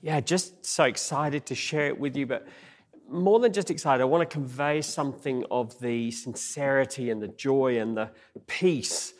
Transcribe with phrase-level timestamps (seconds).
[0.00, 2.24] yeah, just so excited to share it with you.
[2.24, 2.46] But
[3.10, 7.78] more than just excited, I want to convey something of the sincerity and the joy
[7.78, 8.10] and the
[8.46, 9.14] peace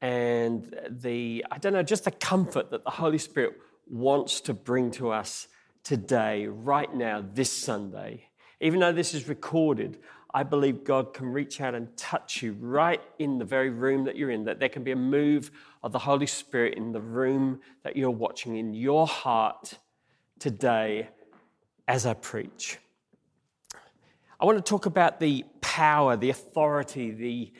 [0.00, 3.54] and the, I don't know, just the comfort that the Holy Spirit
[3.88, 5.48] wants to bring to us
[5.82, 8.28] today, right now, this Sunday.
[8.60, 9.98] Even though this is recorded,
[10.32, 14.16] I believe God can reach out and touch you right in the very room that
[14.16, 15.50] you're in, that there can be a move
[15.82, 19.78] of the Holy Spirit in the room that you're watching, in your heart
[20.38, 21.08] today
[21.88, 22.78] as I preach.
[24.40, 27.52] I want to talk about the power, the authority, the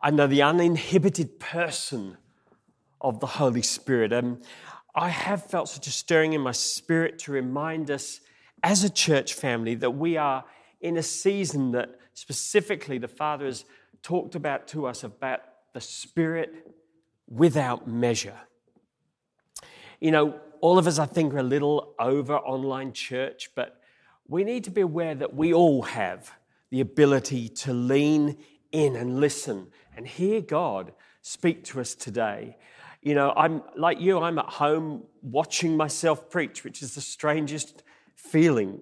[0.00, 2.16] I know the uninhibited person
[3.00, 4.12] of the Holy Spirit.
[4.12, 4.42] And
[4.94, 8.20] I have felt such a stirring in my spirit to remind us
[8.62, 10.44] as a church family that we are
[10.80, 13.64] in a season that specifically the Father has
[14.02, 15.40] talked about to us about
[15.74, 16.74] the Spirit
[17.28, 18.40] without measure.
[20.00, 23.81] You know, all of us, I think, are a little over online church, but
[24.32, 26.32] we need to be aware that we all have
[26.70, 28.38] the ability to lean
[28.72, 32.56] in and listen and hear God speak to us today.
[33.02, 37.82] You know, I'm like you, I'm at home watching myself preach, which is the strangest
[38.14, 38.80] feeling,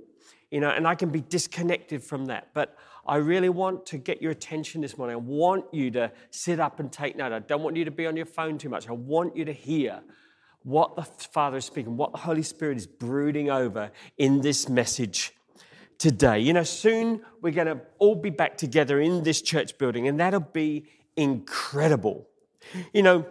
[0.53, 2.51] you know, and I can be disconnected from that.
[2.55, 5.17] But I really want to get your attention this morning.
[5.17, 7.33] I want you to sit up and take note.
[7.33, 8.89] I don't want you to be on your phone too much.
[8.89, 10.01] I want you to hear
[10.63, 15.33] what the Father is speaking, what the Holy Spirit is brooding over in this message
[16.01, 16.41] today.
[16.41, 20.19] You know, soon we're going to all be back together in this church building, and
[20.19, 22.27] that'll be incredible.
[22.93, 23.27] You know,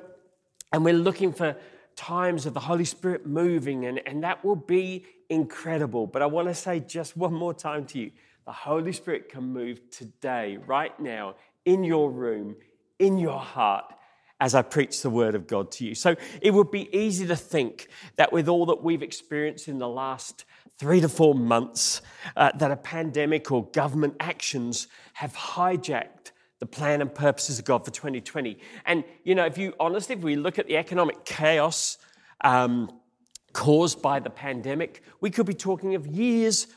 [0.72, 1.58] and we're looking for
[1.96, 6.08] times of the Holy Spirit moving, and, and that will be incredible.
[6.08, 8.12] But I want to say just one more time to you
[8.46, 12.56] the Holy Spirit can move today, right now, in your room,
[12.98, 13.86] in your heart,
[14.40, 15.94] as I preach the word of God to you.
[15.94, 19.88] So it would be easy to think that with all that we've experienced in the
[19.88, 20.46] last
[20.80, 22.02] three to four months,
[22.36, 27.86] uh, that a pandemic or government actions have hijacked the plan and purposes of God
[27.86, 28.58] for 2020.
[28.86, 31.98] And, you know, if you honestly, if we look at the economic chaos
[32.42, 32.92] um,
[33.54, 36.68] caused by the pandemic, we could be talking of years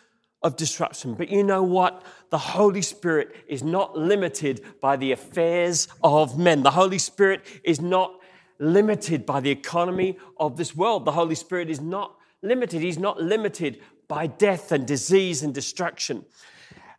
[0.42, 1.14] of disruption.
[1.14, 2.02] But you know what?
[2.30, 6.62] The Holy Spirit is not limited by the affairs of men.
[6.62, 8.18] The Holy Spirit is not
[8.58, 11.04] limited by the economy of this world.
[11.04, 12.82] The Holy Spirit is not limited.
[12.82, 13.80] He's not limited
[14.12, 16.22] by death and disease and destruction.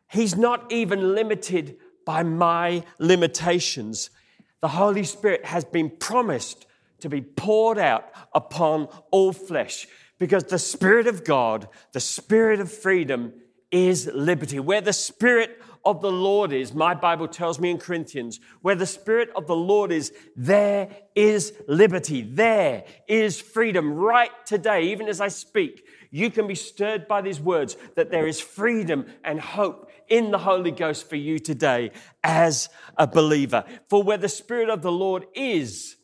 [0.10, 4.10] He's not even limited by my limitations.
[4.62, 6.66] The Holy Spirit has been promised
[7.02, 9.86] to be poured out upon all flesh
[10.18, 13.34] because the Spirit of God, the Spirit of freedom,
[13.70, 14.60] is liberty.
[14.60, 18.88] Where the Spirit of the Lord is, my Bible tells me in Corinthians, where the
[18.88, 22.24] Spirit of the Lord is, there is liberty.
[22.24, 23.94] There is freedom.
[23.94, 28.28] Right today, even as I speak, you can be stirred by these words that there
[28.28, 31.90] is freedom and hope in the Holy Ghost for you today
[32.24, 33.66] as a believer.
[33.90, 35.96] For where the Spirit of the Lord is,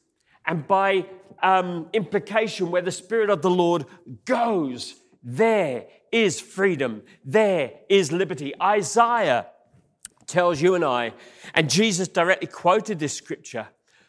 [0.48, 1.06] and by
[1.44, 3.86] um, implication, where the Spirit of the Lord
[4.26, 8.60] goes, there is freedom, there is liberty.
[8.60, 9.46] Isaiah
[10.26, 11.14] tells you and I,
[11.54, 13.68] and Jesus directly quoted this scripture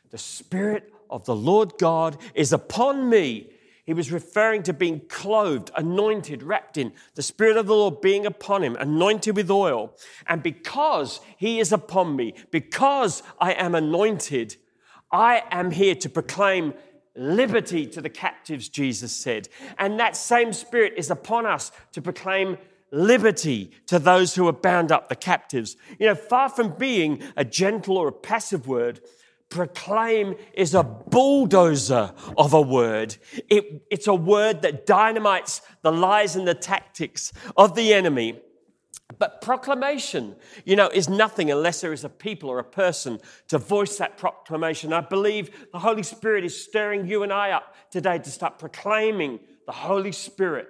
[0.08, 3.50] the Spirit of the Lord God is upon me.
[3.90, 8.24] He was referring to being clothed, anointed, wrapped in the Spirit of the Lord being
[8.24, 9.96] upon him, anointed with oil.
[10.28, 14.54] And because he is upon me, because I am anointed,
[15.10, 16.74] I am here to proclaim
[17.16, 19.48] liberty to the captives, Jesus said.
[19.76, 22.58] And that same Spirit is upon us to proclaim
[22.92, 25.76] liberty to those who are bound up, the captives.
[25.98, 29.00] You know, far from being a gentle or a passive word,
[29.50, 33.16] proclaim is a bulldozer of a word.
[33.48, 38.40] It, it's a word that dynamites the lies and the tactics of the enemy
[39.18, 43.18] but proclamation, you know, is nothing unless there is a people or a person
[43.48, 44.92] to voice that proclamation.
[44.92, 49.40] I believe the Holy Spirit is stirring you and I up today to start proclaiming
[49.66, 50.68] the Holy Spirit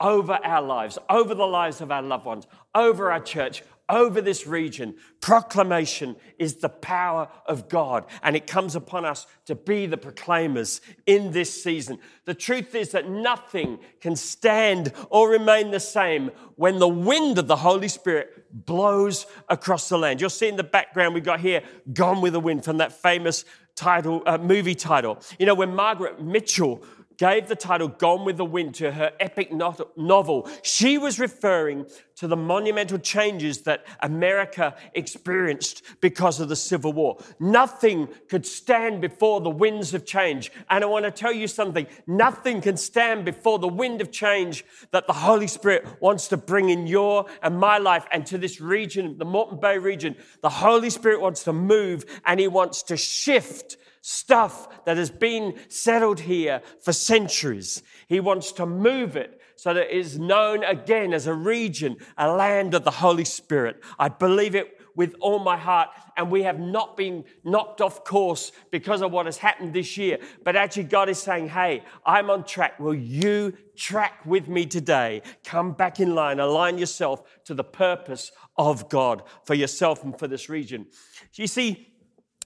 [0.00, 4.46] over our lives, over the lives of our loved ones, over our church, over this
[4.46, 4.94] region.
[5.20, 10.80] Proclamation is the power of God, and it comes upon us to be the proclaimers
[11.06, 11.98] in this season.
[12.24, 17.48] The truth is that nothing can stand or remain the same when the wind of
[17.48, 20.20] the Holy Spirit blows across the land.
[20.20, 21.62] You'll see in the background we've got here
[21.92, 23.44] Gone with the Wind from that famous
[23.74, 25.18] title, uh, movie title.
[25.38, 26.82] You know, when Margaret Mitchell
[27.20, 31.84] gave the title Gone with the Wind to her epic novel, she was referring
[32.16, 37.18] to the monumental changes that America experienced because of the Civil War.
[37.38, 40.50] Nothing could stand before the winds of change.
[40.70, 44.64] And I want to tell you something nothing can stand before the wind of change
[44.90, 48.62] that the Holy Spirit wants to bring in your and my life and to this
[48.62, 50.16] region, the Moreton Bay region.
[50.40, 55.58] The Holy Spirit wants to move and He wants to shift stuff that has been
[55.68, 57.82] settled here for centuries.
[58.08, 62.32] He wants to move it so that it is known again as a region, a
[62.32, 63.82] land of the Holy Spirit.
[63.98, 68.52] I believe it with all my heart, and we have not been knocked off course
[68.70, 70.18] because of what has happened this year.
[70.44, 72.78] But actually, God is saying, Hey, I'm on track.
[72.80, 75.22] Will you track with me today?
[75.44, 80.26] Come back in line, align yourself to the purpose of God for yourself and for
[80.26, 80.86] this region.
[81.34, 81.89] You see,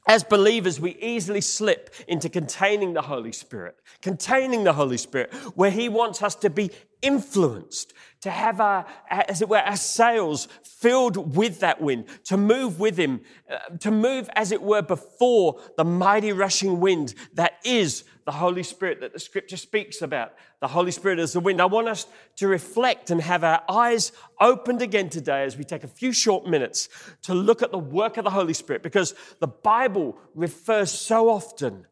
[0.06, 5.70] as believers, we easily slip into containing the Holy Spirit, containing the Holy Spirit, where
[5.70, 6.70] He wants us to be
[7.00, 7.94] influenced,
[8.25, 12.97] to have our, as it were, our sails filled with that wind, to move with
[12.97, 18.32] Him, uh, to move, as it were, before the mighty rushing wind that is the
[18.32, 20.32] Holy Spirit that the scripture speaks about.
[20.61, 21.61] The Holy Spirit is the wind.
[21.61, 22.06] I want us
[22.37, 24.11] to reflect and have our eyes
[24.41, 26.88] opened again today as we take a few short minutes
[27.25, 31.87] to look at the work of the Holy Spirit because the Bible refers so often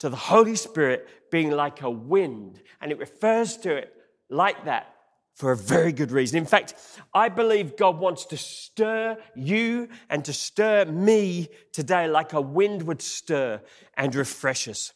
[0.00, 3.94] to the Holy Spirit being like a wind, and it refers to it
[4.28, 4.96] like that
[5.38, 6.36] for a very good reason.
[6.36, 6.74] In fact,
[7.14, 12.82] I believe God wants to stir you and to stir me today like a wind
[12.82, 13.60] would stir
[13.96, 14.92] and refresh us.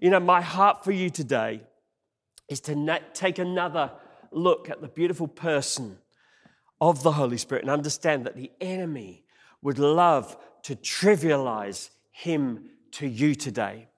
[0.00, 1.62] You know, my heart for you today
[2.48, 3.90] is to take another
[4.30, 5.98] look at the beautiful person
[6.80, 9.24] of the Holy Spirit and understand that the enemy
[9.62, 13.88] would love to trivialize him to you today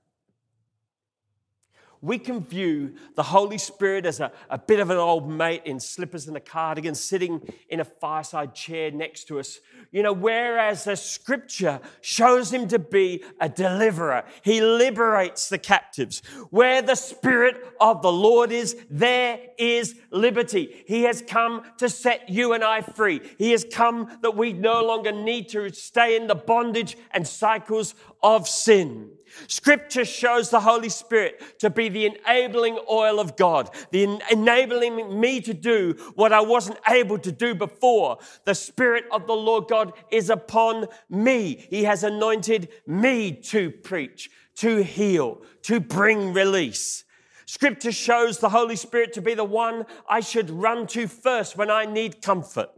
[2.04, 5.80] we can view the Holy Spirit as a, a bit of an old mate in
[5.80, 7.40] slippers and a cardigan sitting
[7.70, 9.58] in a fireside chair next to us.
[9.90, 16.20] You know, whereas the scripture shows him to be a deliverer, he liberates the captives.
[16.50, 20.84] Where the Spirit of the Lord is, there is liberty.
[20.86, 23.22] He has come to set you and I free.
[23.38, 27.94] He has come that we no longer need to stay in the bondage and cycles
[28.22, 29.12] of sin.
[29.46, 35.40] Scripture shows the Holy Spirit to be the enabling oil of God, the enabling me
[35.40, 38.18] to do what I wasn't able to do before.
[38.44, 41.66] The Spirit of the Lord God is upon me.
[41.70, 47.04] He has anointed me to preach, to heal, to bring release.
[47.46, 51.70] Scripture shows the Holy Spirit to be the one I should run to first when
[51.70, 52.70] I need comfort.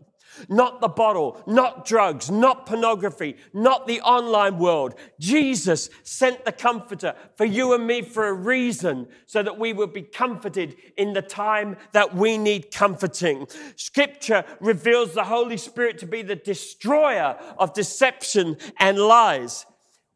[0.48, 4.94] Not the bottle, not drugs, not pornography, not the online world.
[5.20, 9.92] Jesus sent the Comforter for you and me for a reason so that we would
[9.92, 13.46] be comforted in the time that we need comforting.
[13.76, 19.66] Scripture reveals the Holy Spirit to be the destroyer of deception and lies.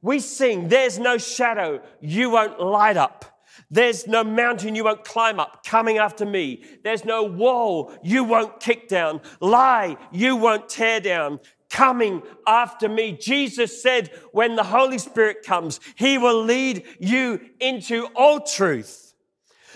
[0.03, 3.40] We sing, There's no shadow you won't light up.
[3.71, 6.65] There's no mountain you won't climb up coming after me.
[6.83, 13.13] There's no wall you won't kick down, lie you won't tear down coming after me.
[13.13, 19.15] Jesus said, when the Holy Spirit comes, he will lead you into all truth.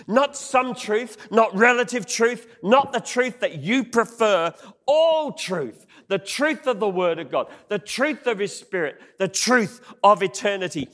[0.07, 4.53] Not some truth, not relative truth, not the truth that you prefer,
[4.85, 5.85] all truth.
[6.07, 10.21] The truth of the Word of God, the truth of His Spirit, the truth of
[10.21, 10.89] eternity.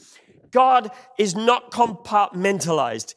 [0.51, 3.15] God is not compartmentalized.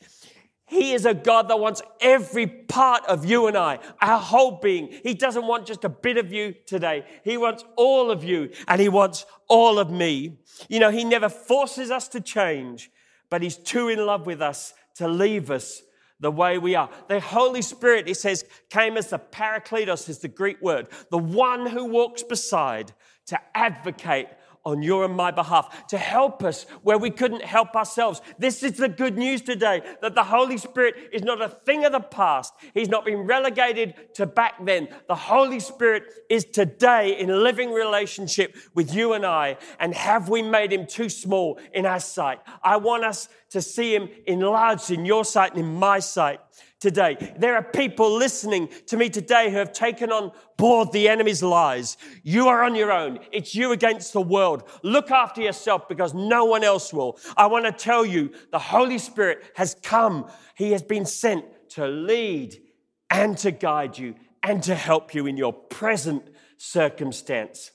[0.66, 4.88] He is a God that wants every part of you and I, our whole being.
[5.02, 7.04] He doesn't want just a bit of you today.
[7.22, 10.38] He wants all of you and He wants all of me.
[10.68, 12.90] You know, He never forces us to change,
[13.28, 15.82] but He's too in love with us to leave us
[16.18, 16.88] the way we are.
[17.08, 21.66] The Holy Spirit, it says, came as the Parakletos, is the Greek word, the one
[21.66, 22.92] who walks beside
[23.26, 24.28] to advocate
[24.64, 28.22] on your and my behalf to help us where we couldn't help ourselves.
[28.38, 31.92] This is the good news today that the Holy Spirit is not a thing of
[31.92, 32.54] the past.
[32.72, 34.88] He's not been relegated to back then.
[35.08, 39.58] The Holy Spirit is today in living relationship with you and I.
[39.78, 42.40] And have we made him too small in our sight?
[42.62, 46.40] I want us to see him enlarged in your sight and in my sight
[46.84, 47.34] today.
[47.38, 51.96] There are people listening to me today who have taken on board the enemy's lies.
[52.22, 53.20] You are on your own.
[53.32, 54.64] It's you against the world.
[54.82, 57.18] Look after yourself because no one else will.
[57.38, 60.30] I want to tell you the Holy Spirit has come.
[60.56, 62.60] He has been sent to lead
[63.08, 66.22] and to guide you and to help you in your present
[66.58, 67.70] circumstance.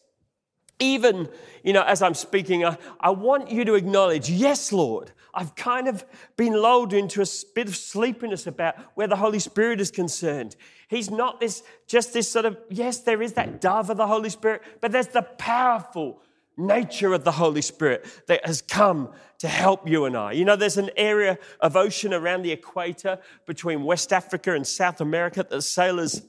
[0.79, 1.27] Even,
[1.63, 5.87] you know, as I'm speaking, I, I want you to acknowledge, yes, Lord, I've kind
[5.87, 6.05] of
[6.37, 10.55] been lulled into a bit of sleepiness about where the Holy Spirit is concerned.
[10.87, 14.29] He's not this, just this sort of, yes, there is that dove of the Holy
[14.29, 16.21] Spirit, but there's the powerful
[16.57, 20.33] nature of the Holy Spirit that has come to help you and I.
[20.33, 24.99] You know, there's an area of ocean around the equator between West Africa and South
[24.99, 26.23] America that sailors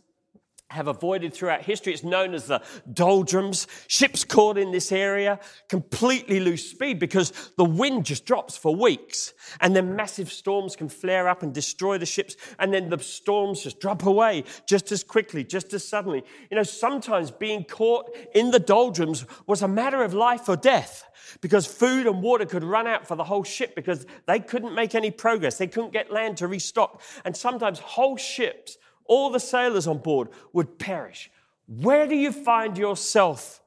[0.71, 1.93] have avoided throughout history.
[1.93, 2.63] It's known as the
[2.93, 3.67] doldrums.
[3.89, 9.35] Ships caught in this area completely lose speed because the wind just drops for weeks.
[9.61, 12.37] And then massive storms can flare up and destroy the ships.
[12.59, 16.23] And then the storms just drop away just as quickly, just as suddenly.
[16.51, 21.05] You know, sometimes being caught in the doldrums was a matter of life or death
[21.41, 24.95] because food and water could run out for the whole ship because they couldn't make
[24.95, 25.59] any progress.
[25.59, 27.03] They couldn't get land to restock.
[27.25, 28.79] And sometimes whole ships
[29.11, 31.33] all the sailors on board would perish.
[31.67, 33.61] Where do you find yourself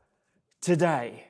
[0.61, 1.25] today?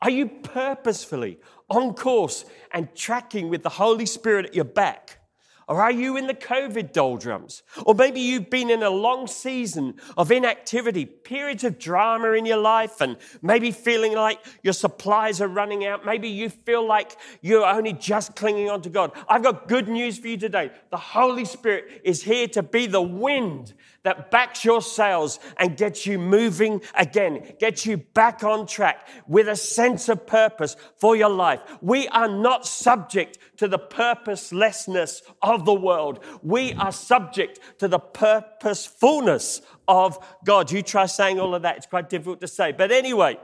[0.00, 5.18] Are you purposefully on course and tracking with the Holy Spirit at your back?
[5.68, 7.64] Or are you in the COVID doldrums?
[7.84, 12.58] Or maybe you've been in a long season of inactivity, periods of drama in your
[12.58, 16.06] life, and maybe feeling like your supplies are running out.
[16.06, 19.10] Maybe you feel like you're only just clinging on to God.
[19.28, 20.70] I've got good news for you today.
[20.90, 23.74] The Holy Spirit is here to be the wind
[24.06, 29.48] that backs your sails and gets you moving again, gets you back on track with
[29.48, 31.60] a sense of purpose for your life.
[31.80, 36.24] We are not subject to the purposelessness of the world.
[36.42, 40.70] We are subject to the purposefulness of God.
[40.70, 42.72] You try saying all of that, it's quite difficult to say.
[42.72, 43.38] But anyway,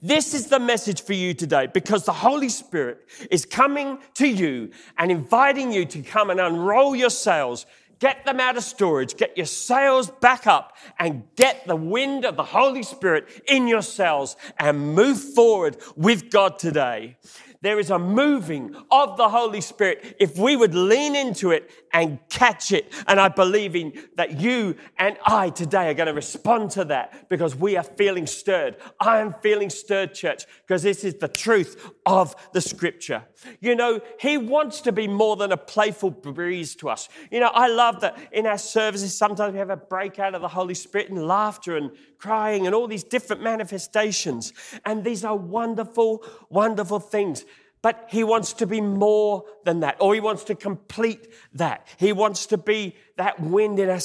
[0.00, 4.70] this is the message for you today because the Holy Spirit is coming to you
[4.96, 7.66] and inviting you to come and unroll your sails
[8.00, 12.36] get them out of storage, get your sails back up, and get the wind of
[12.36, 17.16] the Holy Spirit in your sails and move forward with God today.
[17.62, 22.18] There is a moving of the Holy Spirit if we would lean into it and
[22.30, 22.90] catch it.
[23.06, 27.28] And I believe in that you and I today are going to respond to that
[27.28, 28.76] because we are feeling stirred.
[28.98, 33.24] I am feeling stirred, church, because this is the truth of the scripture.
[33.60, 37.10] You know, He wants to be more than a playful breeze to us.
[37.30, 40.48] You know, I love that in our services, sometimes we have a breakout of the
[40.48, 41.90] Holy Spirit and laughter and
[42.20, 44.52] crying and all these different manifestations.
[44.84, 47.44] And these are wonderful, wonderful things.
[47.82, 51.86] But he wants to be more than that, or he wants to complete that.
[51.96, 54.00] He wants to be that wind in our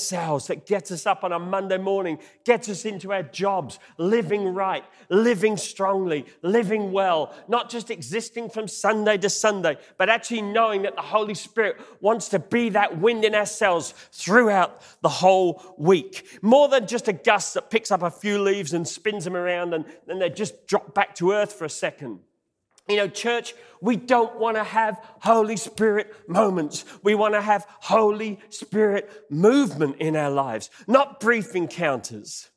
[0.48, 4.84] that gets us up on a Monday morning, gets us into our jobs, living right,
[5.10, 10.96] living strongly, living well, not just existing from Sunday to Sunday, but actually knowing that
[10.96, 13.46] the Holy Spirit wants to be that wind in our
[14.12, 16.40] throughout the whole week.
[16.42, 19.74] More than just a gust that picks up a few leaves and spins them around
[19.74, 22.20] and then they just drop back to earth for a second.
[22.88, 26.86] You know, church, we don't want to have Holy Spirit moments.
[27.02, 32.50] We want to have Holy Spirit movement in our lives, not brief encounters.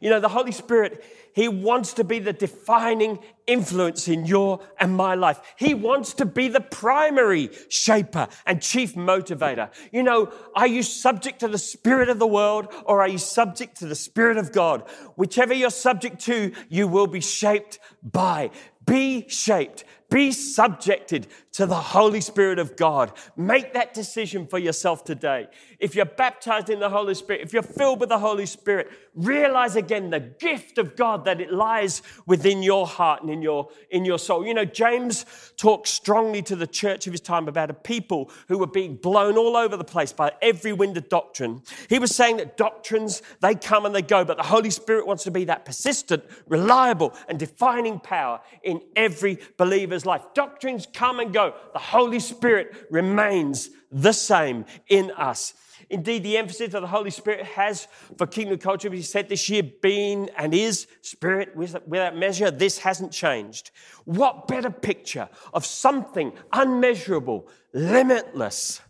[0.00, 1.02] You know, the Holy Spirit,
[1.34, 5.40] He wants to be the defining influence in your and my life.
[5.56, 9.70] He wants to be the primary shaper and chief motivator.
[9.92, 13.78] You know, are you subject to the Spirit of the world or are you subject
[13.78, 14.82] to the Spirit of God?
[15.16, 18.50] Whichever you're subject to, you will be shaped by.
[18.84, 23.12] Be shaped, be subjected to the Holy Spirit of God.
[23.36, 25.46] Make that decision for yourself today.
[25.78, 29.76] If you're baptized in the Holy Spirit, if you're filled with the Holy Spirit, realize
[29.76, 34.04] again the gift of God that it lies within your heart and in your, in
[34.04, 34.44] your soul.
[34.44, 38.58] You know, James talks strongly to the church of his time about a people who
[38.58, 41.62] were being blown all over the place by every wind of doctrine.
[41.88, 45.22] He was saying that doctrines, they come and they go, but the Holy Spirit wants
[45.24, 49.36] to be that persistent, reliable, and defining power in every
[49.94, 50.22] believer's life.
[50.34, 51.54] Doctrines come and go.
[51.72, 55.54] The Holy Spirit remains the same in us.
[55.90, 57.86] Indeed, the emphasis that the Holy Spirit has
[58.16, 63.12] for kingdom culture, he said this year, being and is spirit without measure, this hasn't
[63.12, 63.70] changed.
[64.04, 68.80] What better picture of something unmeasurable, limitless,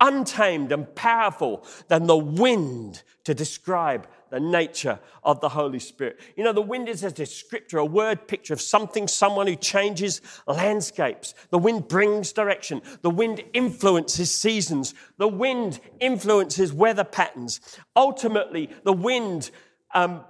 [0.00, 6.18] untamed, and powerful than the wind to describe the nature of the Holy Spirit.
[6.34, 10.20] You know, the wind is a descriptor, a word picture of something, someone who changes
[10.48, 11.34] landscapes.
[11.50, 12.82] The wind brings direction.
[13.02, 14.92] The wind influences seasons.
[15.18, 17.60] The wind influences weather patterns.
[17.94, 19.52] Ultimately, the wind
[19.94, 20.24] um,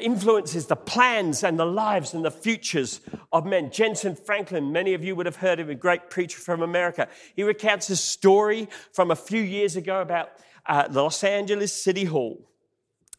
[0.00, 3.02] influences the plans and the lives and the futures
[3.34, 3.68] of men.
[3.68, 7.06] Jentezen Franklin, many of you would have heard of a great preacher from America.
[7.34, 10.30] He recounts a story from a few years ago about
[10.64, 12.42] uh, the Los Angeles City Hall.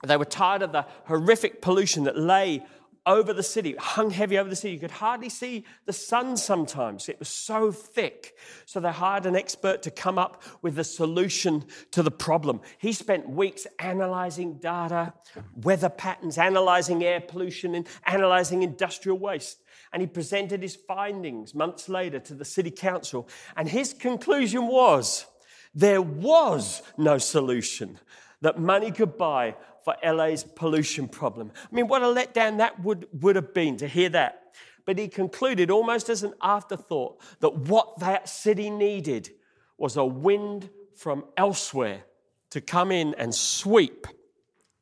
[0.05, 2.63] They were tired of the horrific pollution that lay
[3.07, 4.73] over the city, hung heavy over the city.
[4.73, 7.07] You could hardly see the sun sometimes.
[7.07, 8.35] It was so thick.
[8.65, 12.59] So they hired an expert to come up with a solution to the problem.
[12.77, 15.13] He spent weeks analyzing data,
[15.55, 19.63] weather patterns, analyzing air pollution, and analyzing industrial waste.
[19.93, 23.29] And he presented his findings months later to the city council.
[23.55, 25.25] And his conclusion was
[25.73, 27.99] there was no solution
[28.41, 29.55] that money could buy
[29.87, 31.49] for LA's pollution problem.
[31.55, 34.51] I mean, what a letdown that would, would have been to hear that.
[34.85, 39.29] But he concluded, almost as an afterthought, that what that city needed
[39.77, 42.03] was a wind from elsewhere
[42.49, 44.07] to come in and sweep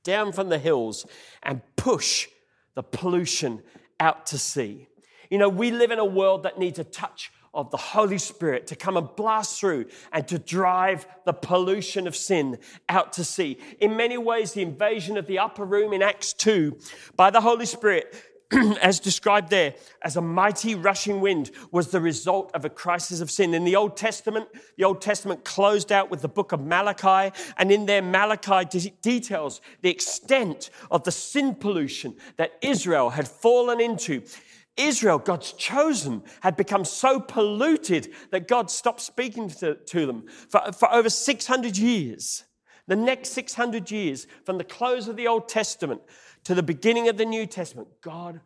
[0.03, 1.05] down from the hills
[1.43, 2.27] and push
[2.73, 3.61] the pollution
[3.99, 4.87] out to sea.
[5.29, 8.67] You know, we live in a world that needs a touch of the Holy Spirit
[8.67, 12.59] to come and blast through and to drive the pollution of sin
[12.89, 13.57] out to sea.
[13.79, 16.77] In many ways, the invasion of the upper room in Acts 2
[17.15, 18.13] by the Holy Spirit
[18.81, 23.31] as described there as a mighty rushing wind was the result of a crisis of
[23.31, 24.47] sin in the old testament
[24.77, 28.93] the old testament closed out with the book of malachi and in there malachi de-
[29.01, 34.21] details the extent of the sin pollution that israel had fallen into
[34.77, 40.71] Israel, God's chosen, had become so polluted that God stopped speaking to, to them for,
[40.71, 42.43] for over 600 years.
[42.87, 46.01] The next 600 years, from the close of the Old Testament
[46.43, 48.41] to the beginning of the New Testament, God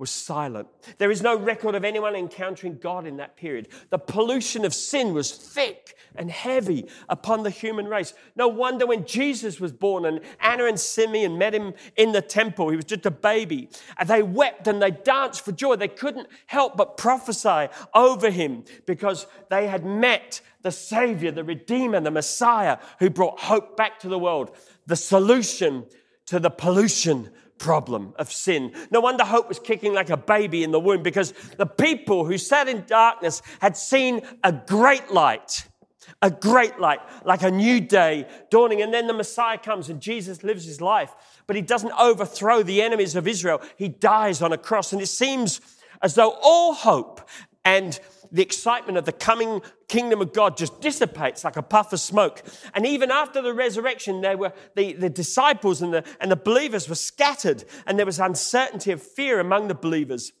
[0.00, 0.66] was silent.
[0.96, 3.68] There is no record of anyone encountering God in that period.
[3.90, 8.14] The pollution of sin was thick and heavy upon the human race.
[8.34, 12.70] No wonder when Jesus was born and Anna and Simeon met him in the temple,
[12.70, 15.76] he was just a baby, and they wept and they danced for joy.
[15.76, 22.00] They couldn't help but prophesy over him because they had met the Savior, the Redeemer,
[22.00, 25.84] the Messiah who brought hope back to the world, the solution
[26.24, 27.30] to the pollution
[27.60, 28.72] problem of sin.
[28.90, 32.38] No wonder hope was kicking like a baby in the womb because the people who
[32.38, 35.68] sat in darkness had seen a great light.
[36.22, 38.82] A great light, like a new day dawning.
[38.82, 41.14] And then the Messiah comes and Jesus lives his life.
[41.46, 43.62] But he doesn't overthrow the enemies of Israel.
[43.76, 44.92] He dies on a cross.
[44.92, 45.60] And it seems
[46.02, 47.26] as though all hope
[47.64, 47.98] and
[48.32, 52.42] the excitement of the coming kingdom of God just dissipates like a puff of smoke.
[52.74, 56.88] And even after the resurrection, they were, the, the disciples and the, and the believers
[56.88, 60.32] were scattered, and there was uncertainty of fear among the believers.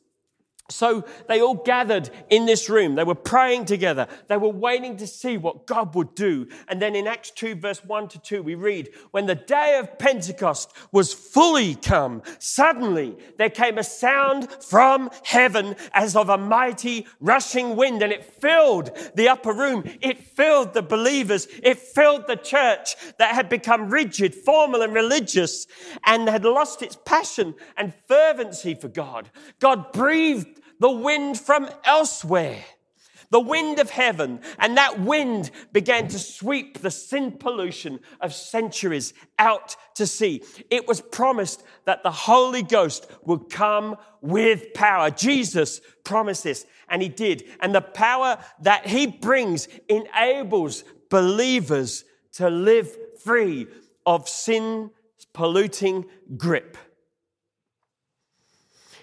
[0.70, 2.94] So they all gathered in this room.
[2.94, 4.06] They were praying together.
[4.28, 6.48] They were waiting to see what God would do.
[6.68, 9.98] And then in Acts 2, verse 1 to 2, we read, When the day of
[9.98, 17.06] Pentecost was fully come, suddenly there came a sound from heaven as of a mighty
[17.20, 19.84] rushing wind, and it filled the upper room.
[20.00, 21.48] It filled the believers.
[21.62, 25.66] It filled the church that had become rigid, formal, and religious
[26.06, 29.30] and had lost its passion and fervency for God.
[29.58, 32.64] God breathed the wind from elsewhere,
[33.30, 34.40] the wind of heaven.
[34.58, 40.42] And that wind began to sweep the sin pollution of centuries out to sea.
[40.70, 45.10] It was promised that the Holy Ghost would come with power.
[45.10, 47.44] Jesus promised this, and he did.
[47.60, 53.66] And the power that he brings enables believers to live free
[54.06, 54.90] of sin
[55.32, 56.76] polluting grip.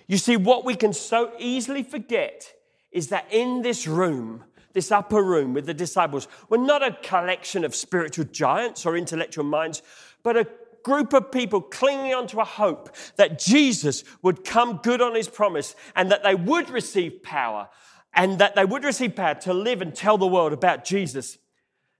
[0.07, 2.53] You see, what we can so easily forget
[2.91, 4.43] is that in this room,
[4.73, 9.43] this upper room with the disciples, we're not a collection of spiritual giants or intellectual
[9.43, 9.81] minds,
[10.23, 10.47] but a
[10.83, 15.75] group of people clinging onto a hope that Jesus would come good on his promise
[15.95, 17.67] and that they would receive power
[18.13, 21.37] and that they would receive power to live and tell the world about Jesus.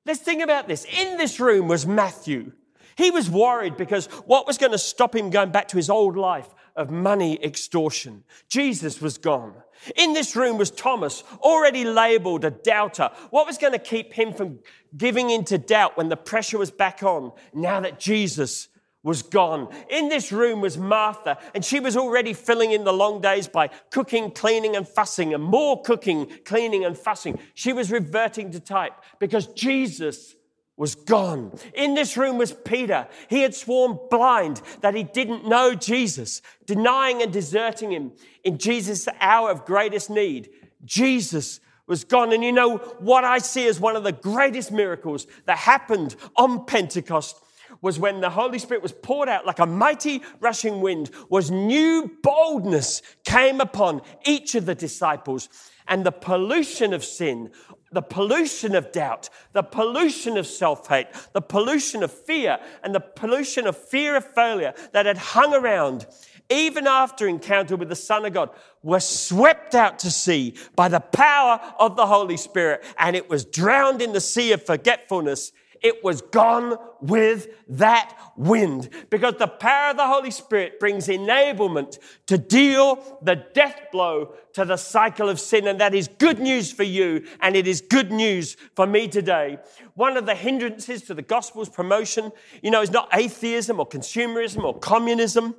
[0.06, 0.86] Let's think about this.
[0.86, 2.54] In this room was Matthew.
[2.96, 6.16] He was worried because what was going to stop him going back to his old
[6.16, 8.24] life of money extortion.
[8.48, 9.54] Jesus was gone.
[9.96, 13.10] In this room was Thomas, already labeled a doubter.
[13.32, 14.60] What was going to keep him from
[14.96, 18.70] giving into doubt when the pressure was back on now that Jesus
[19.04, 19.74] was gone?
[19.90, 23.70] In this room was Martha, and she was already filling in the long days by
[23.92, 27.40] cooking, cleaning, and fussing, and more cooking, cleaning, and fussing.
[27.54, 30.36] She was reverting to type because Jesus
[30.78, 31.52] was gone.
[31.74, 33.08] In this room was Peter.
[33.30, 38.14] He had sworn blind that he didn't know Jesus, denying and deserting him
[38.44, 40.50] in Jesus' hour of greatest need.
[40.86, 42.32] Jesus was gone.
[42.32, 46.66] And you know what I see as one of the greatest miracles that happened on
[46.66, 47.44] Pentecost
[47.82, 52.12] was when the Holy Spirit was poured out like a mighty rushing wind, was new
[52.24, 55.50] boldness came upon each of the disciples
[55.88, 57.52] and the pollution of sin
[57.92, 63.00] the pollution of doubt, the pollution of self hate, the pollution of fear, and the
[63.00, 66.06] pollution of fear of failure that had hung around,
[66.50, 68.50] even after encounter with the Son of God,
[68.84, 73.46] were swept out to sea by the power of the Holy Spirit, and it was
[73.46, 79.92] drowned in the sea of forgetfulness it was gone with that wind because the power
[79.92, 85.40] of the Holy Spirit brings enablement to deal the death blow to the cycle of
[85.40, 85.68] sin.
[85.68, 89.58] And that is good news for you and it is good news for me today.
[89.96, 94.64] One of the hindrances to the gospel's promotion, you know, is not atheism or consumerism
[94.64, 95.56] or communism.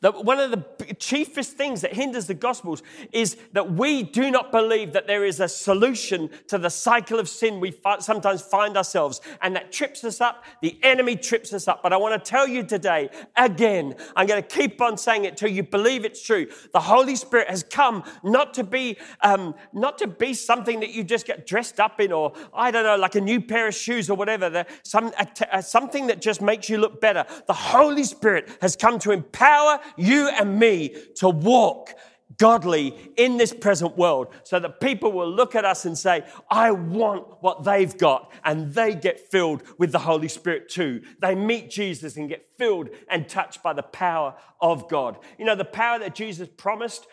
[0.00, 4.52] That one of the chiefest things that hinders the Gospels is that we do not
[4.52, 9.20] believe that there is a solution to the cycle of sin we sometimes find ourselves,
[9.42, 10.44] and that trips us up.
[10.62, 11.82] The enemy trips us up.
[11.82, 15.36] But I want to tell you today, again, I'm going to keep on saying it
[15.36, 16.46] till you believe it's true.
[16.72, 21.04] The Holy Spirit has come not to be um, not to be something that you
[21.04, 24.10] just get dressed up in, or I don't know, like a new pair of shoes
[24.10, 24.64] or whatever.
[24.82, 25.12] Some,
[25.60, 27.24] something that just makes you look better.
[27.46, 31.94] The Holy Spirit has come to empower you and me to walk
[32.38, 36.70] godly in this present world so that people will look at us and say, I
[36.70, 38.32] want what they've got.
[38.44, 41.02] And they get filled with the Holy Spirit too.
[41.20, 45.18] They meet Jesus and get filled and touched by the power of God.
[45.38, 47.06] You know, the power that Jesus promised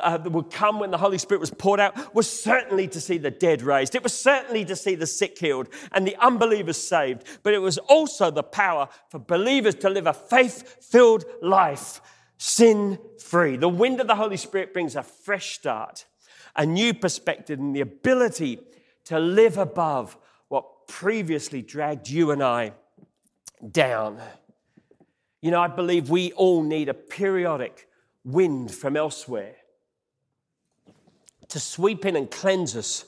[0.00, 3.18] uh, that would come when the Holy Spirit was poured out was certainly to see
[3.18, 3.94] the dead raised.
[3.94, 7.26] It was certainly to see the sick healed and the unbelievers saved.
[7.42, 12.00] But it was also the power for believers to live a faith filled life,
[12.38, 13.56] sin free.
[13.56, 16.06] The wind of the Holy Spirit brings a fresh start,
[16.54, 18.60] a new perspective, and the ability
[19.04, 20.16] to live above
[20.48, 22.72] what previously dragged you and I
[23.70, 24.20] down.
[25.40, 27.88] You know, I believe we all need a periodic
[28.24, 29.54] wind from elsewhere
[31.48, 33.04] to sweep in and cleanse us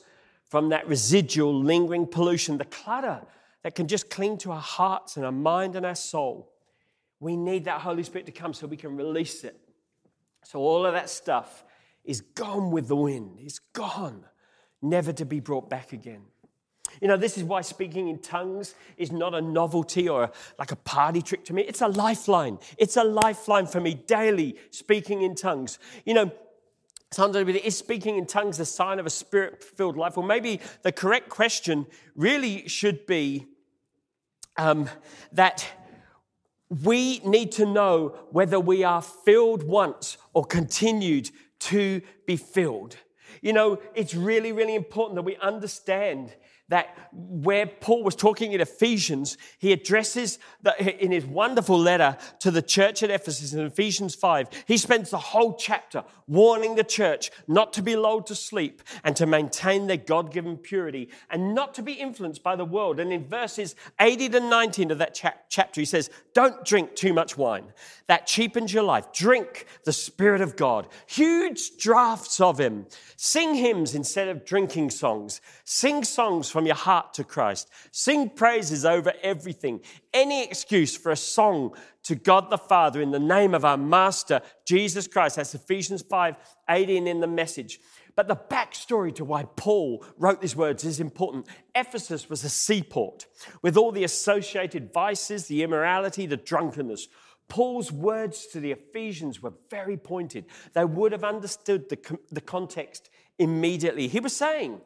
[0.49, 3.21] from that residual, lingering pollution, the clutter
[3.63, 6.51] that can just cling to our hearts and our mind and our soul.
[7.19, 9.59] We need that Holy Spirit to come so we can release it.
[10.43, 11.63] So all of that stuff
[12.03, 14.23] is gone with the wind, it's gone,
[14.81, 16.21] never to be brought back again.
[17.01, 20.71] You know, this is why speaking in tongues is not a novelty or a, like
[20.71, 21.61] a party trick to me.
[21.61, 22.57] It's a lifeline.
[22.77, 25.77] It's a lifeline for me daily, speaking in tongues.
[26.05, 26.31] You know,
[27.11, 30.15] Sometimes is speaking in tongues a sign of a spirit filled life?
[30.15, 33.47] Well, maybe the correct question really should be
[34.57, 34.89] um,
[35.31, 35.67] that
[36.83, 42.95] we need to know whether we are filled once or continued to be filled.
[43.41, 46.35] You know, it's really, really important that we understand
[46.69, 52.51] that where Paul was talking in Ephesians, he addresses the, in his wonderful letter to
[52.51, 54.49] the church at Ephesus in Ephesians 5.
[54.65, 59.15] He spends the whole chapter warning the church not to be lulled to sleep and
[59.15, 62.99] to maintain their God given purity and not to be influenced by the world.
[62.99, 67.37] And in verses 80 to 19 of that chapter, he says, Don't drink too much
[67.37, 67.65] wine.
[68.07, 69.11] That cheapens your life.
[69.13, 72.85] Drink the Spirit of God, huge drafts of Him.
[73.15, 75.41] Sing hymns instead of drinking songs.
[75.63, 77.69] Sing songs from your heart to Christ.
[77.91, 79.81] Sing praises over everything.
[80.13, 84.41] Any excuse for a song to God the Father in the name of our Master,
[84.65, 85.35] Jesus Christ.
[85.35, 86.35] That's Ephesians 5
[86.69, 87.79] 18 in the message.
[88.15, 91.47] But the backstory to why Paul wrote these words is important.
[91.73, 93.27] Ephesus was a seaport
[93.61, 97.07] with all the associated vices, the immorality, the drunkenness.
[97.47, 100.45] Paul's words to the Ephesians were very pointed.
[100.73, 104.07] They would have understood the, the context immediately.
[104.07, 104.81] He was saying,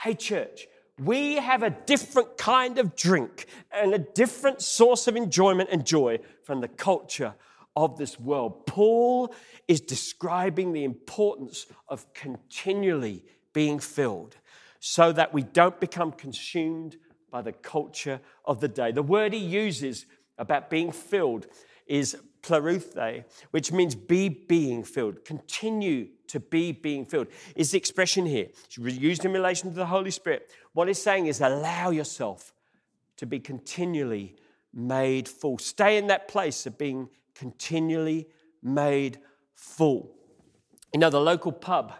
[0.00, 5.68] Hey, church, we have a different kind of drink and a different source of enjoyment
[5.70, 7.34] and joy from the culture
[7.76, 8.66] of this world.
[8.66, 9.34] Paul
[9.68, 14.36] is describing the importance of continually being filled
[14.80, 16.96] so that we don't become consumed
[17.30, 18.92] by the culture of the day.
[18.92, 20.06] The word he uses
[20.38, 21.46] about being filled
[21.86, 27.28] is pleruthe, which means be being filled, continue to be being filled.
[27.54, 28.48] Is the expression here.
[28.64, 30.50] It's used in relation to the Holy Spirit.
[30.72, 32.52] What it's saying is allow yourself
[33.16, 34.36] to be continually
[34.72, 35.58] made full.
[35.58, 38.28] Stay in that place of being continually
[38.62, 39.18] made
[39.54, 40.12] full.
[40.92, 41.92] You know, the local pub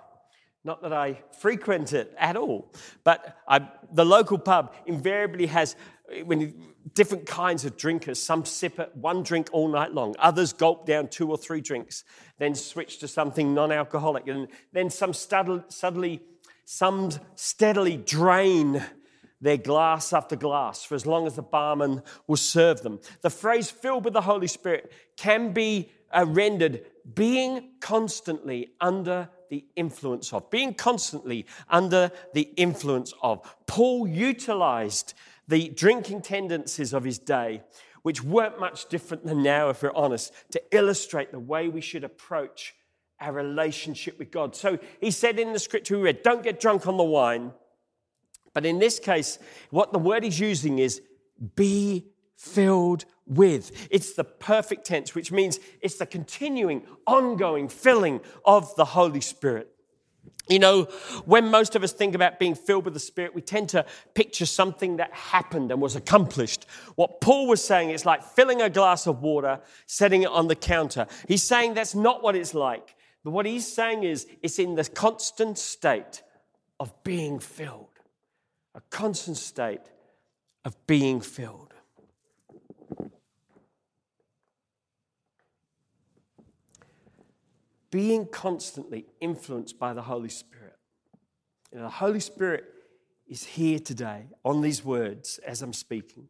[0.66, 2.72] Not that I frequent it at all,
[3.04, 5.76] but I, the local pub invariably has
[6.24, 6.54] when
[6.94, 8.22] different kinds of drinkers.
[8.22, 12.04] Some sip it one drink all night long, others gulp down two or three drinks,
[12.38, 16.20] then switch to something non-alcoholic, and then some suddenly,
[16.64, 18.82] some steadily drain
[19.40, 23.00] their glass after glass for as long as the barman will serve them.
[23.20, 29.64] The phrase filled with the Holy Spirit can be uh, rendered being constantly under the
[29.76, 30.50] influence of.
[30.50, 33.48] Being constantly under the influence of.
[33.66, 35.14] Paul utilized
[35.48, 37.62] the drinking tendencies of his day,
[38.02, 42.04] which weren't much different than now, if we're honest, to illustrate the way we should
[42.04, 42.74] approach
[43.20, 44.54] our relationship with God.
[44.54, 47.52] So he said in the scripture we read, don't get drunk on the wine.
[48.52, 49.38] But in this case,
[49.70, 51.02] what the word he's using is
[51.54, 52.06] be
[52.36, 53.88] filled with.
[53.90, 59.68] It's the perfect tense, which means it's the continuing, ongoing filling of the Holy Spirit.
[60.48, 60.84] You know,
[61.24, 64.46] when most of us think about being filled with the Spirit, we tend to picture
[64.46, 66.66] something that happened and was accomplished.
[66.94, 70.54] What Paul was saying is like filling a glass of water, setting it on the
[70.54, 71.06] counter.
[71.26, 72.94] He's saying that's not what it's like.
[73.24, 76.22] But what he's saying is it's in the constant state
[76.78, 77.98] of being filled,
[78.72, 79.80] a constant state
[80.64, 81.74] of being filled.
[87.96, 90.76] Being constantly influenced by the Holy Spirit.
[91.72, 92.64] You know, the Holy Spirit
[93.26, 96.28] is here today on these words as I'm speaking.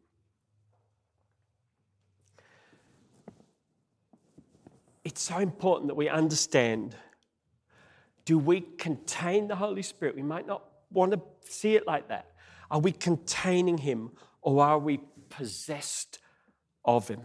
[5.03, 6.95] It's so important that we understand
[8.23, 10.15] do we contain the Holy Spirit?
[10.15, 12.31] We might not want to see it like that.
[12.71, 16.19] Are we containing Him or are we possessed
[16.85, 17.19] of Him?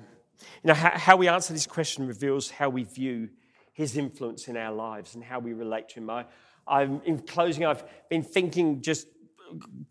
[0.65, 3.29] You know, how, how we answer this question reveals how we view
[3.73, 6.11] his influence in our lives and how we relate to him.
[6.11, 6.27] I,
[6.67, 9.07] I'm, in closing, I've been thinking just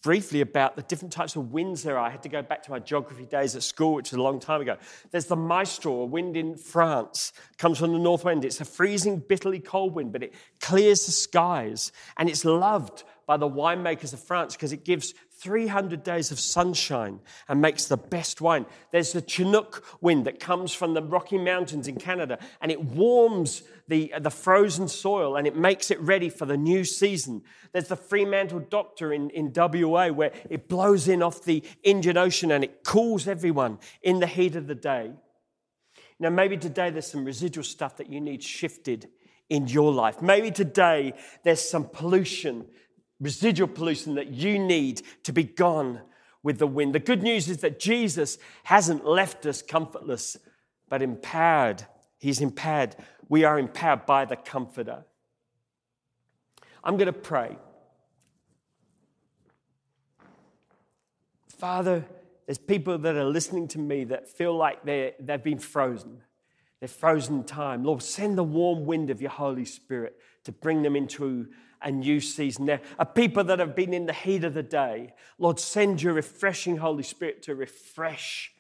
[0.02, 2.08] briefly about the different types of winds there are.
[2.08, 4.40] I had to go back to my geography days at school, which was a long
[4.40, 4.78] time ago.
[5.12, 8.46] There's the mistral, a wind in France, comes from the north wind.
[8.46, 13.38] It's a freezing, bitterly cold wind, but it clears the skies, and it's loved by
[13.38, 18.42] the winemakers of France because it gives 300 days of sunshine and makes the best
[18.42, 18.66] wine.
[18.92, 23.64] There's the Chinook wind that comes from the Rocky Mountains in Canada and it warms
[23.88, 27.42] the, the frozen soil and it makes it ready for the new season.
[27.72, 32.52] There's the Fremantle Doctor in, in WA where it blows in off the Indian Ocean
[32.52, 35.12] and it cools everyone in the heat of the day.
[36.20, 39.10] Now, maybe today there's some residual stuff that you need shifted
[39.50, 40.22] in your life.
[40.22, 42.68] Maybe today there's some pollution
[43.22, 46.02] residual pollution that you need to be gone
[46.44, 46.94] with the wind.
[46.94, 50.38] The good news is that Jesus hasn't left us comfortless,
[50.90, 51.86] but empowered.
[52.18, 52.96] He's empowered.
[53.30, 55.06] We are empowered by the Comforter.
[56.84, 57.58] I'm going to pray.
[61.48, 62.06] Father,
[62.48, 66.22] there's people that are listening to me that feel like they they've been frozen.
[66.80, 67.84] They're frozen in time.
[67.84, 71.50] Lord, send the warm wind of your Holy Spirit to bring them into
[71.84, 72.66] a new season.
[72.66, 75.14] There a people that have been in the heat of the day.
[75.38, 78.52] Lord, send your refreshing Holy Spirit to refresh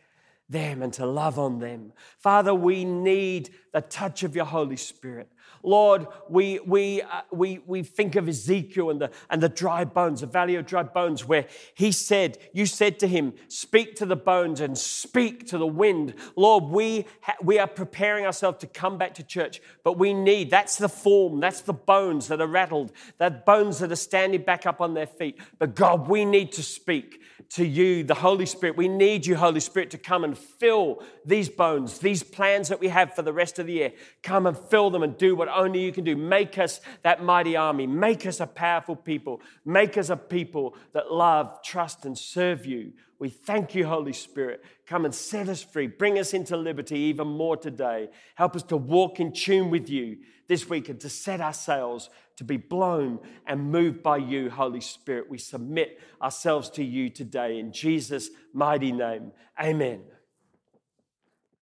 [0.49, 1.93] them and to love on them.
[2.17, 5.29] Father, we need the touch of your Holy Spirit.
[5.63, 10.21] Lord, we, we, uh, we, we think of Ezekiel and the, and the dry bones,
[10.21, 14.15] the valley of dry bones, where he said, You said to him, Speak to the
[14.15, 16.13] bones and speak to the wind.
[16.35, 20.49] Lord, we, ha- we are preparing ourselves to come back to church, but we need,
[20.49, 24.65] that's the form, that's the bones that are rattled, that bones that are standing back
[24.65, 25.37] up on their feet.
[25.59, 27.21] But God, we need to speak
[27.51, 28.77] to you, the Holy Spirit.
[28.77, 32.87] We need you, Holy Spirit, to come and fill these bones, these plans that we
[32.87, 33.91] have for the rest of the year.
[34.23, 36.15] Come and fill them and do what only you can do.
[36.15, 37.87] Make us that mighty army.
[37.87, 39.41] Make us a powerful people.
[39.65, 42.93] Make us a people that love, trust, and serve you.
[43.19, 44.63] We thank you, Holy Spirit.
[44.87, 45.87] Come and set us free.
[45.87, 48.09] Bring us into liberty even more today.
[48.35, 52.09] Help us to walk in tune with you this week and to set our sails
[52.37, 55.29] to be blown and moved by you, Holy Spirit.
[55.29, 59.31] We submit ourselves to you today in Jesus' mighty name.
[59.61, 60.01] Amen.